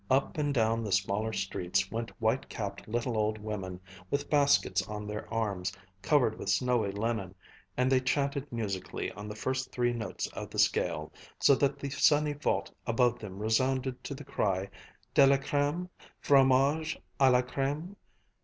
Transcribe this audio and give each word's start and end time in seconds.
Up 0.09 0.39
and 0.39 0.51
down 0.51 0.83
the 0.83 0.91
smaller 0.91 1.31
streets 1.31 1.91
went 1.91 2.09
white 2.19 2.49
capped 2.49 2.87
little 2.87 3.15
old 3.19 3.37
women, 3.37 3.79
with 4.09 4.31
baskets 4.31 4.81
on 4.87 5.05
their 5.05 5.31
arms, 5.31 5.71
covered 6.01 6.39
with 6.39 6.49
snowy 6.49 6.91
linen, 6.91 7.35
and 7.77 7.91
they 7.91 7.99
chanted 7.99 8.51
musically 8.51 9.11
on 9.11 9.27
the 9.29 9.35
first 9.35 9.71
three 9.71 9.93
notes 9.93 10.25
of 10.33 10.49
the 10.49 10.57
scale, 10.57 11.13
so 11.37 11.53
that 11.53 11.77
the 11.77 11.91
sunny 11.91 12.33
vault 12.33 12.71
above 12.87 13.19
them 13.19 13.37
resounded 13.37 14.03
to 14.03 14.15
the 14.15 14.25
cry, 14.25 14.67
"De 15.13 15.27
la 15.27 15.37
crème, 15.37 15.87
fromage 16.19 16.97
à 17.19 17.31
la 17.31 17.43
crème!" 17.43 17.95